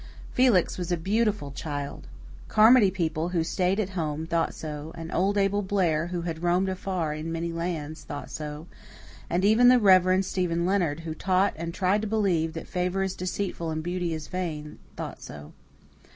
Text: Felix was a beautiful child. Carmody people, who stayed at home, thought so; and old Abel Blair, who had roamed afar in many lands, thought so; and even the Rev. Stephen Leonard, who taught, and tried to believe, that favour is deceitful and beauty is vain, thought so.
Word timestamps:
Felix 0.33 0.79
was 0.79 0.91
a 0.91 0.97
beautiful 0.97 1.51
child. 1.51 2.07
Carmody 2.47 2.89
people, 2.89 3.29
who 3.29 3.43
stayed 3.43 3.79
at 3.79 3.91
home, 3.91 4.25
thought 4.25 4.55
so; 4.55 4.91
and 4.95 5.13
old 5.13 5.37
Abel 5.37 5.61
Blair, 5.61 6.07
who 6.07 6.23
had 6.23 6.41
roamed 6.41 6.69
afar 6.69 7.13
in 7.13 7.31
many 7.31 7.51
lands, 7.53 8.03
thought 8.03 8.31
so; 8.31 8.65
and 9.29 9.45
even 9.45 9.67
the 9.67 9.77
Rev. 9.77 10.25
Stephen 10.25 10.65
Leonard, 10.65 11.01
who 11.01 11.13
taught, 11.13 11.53
and 11.55 11.71
tried 11.71 12.01
to 12.01 12.07
believe, 12.07 12.53
that 12.53 12.67
favour 12.67 13.03
is 13.03 13.13
deceitful 13.13 13.69
and 13.69 13.83
beauty 13.83 14.11
is 14.11 14.25
vain, 14.27 14.79
thought 14.95 15.21
so. 15.21 15.53